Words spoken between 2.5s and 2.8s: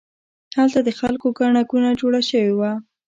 وه.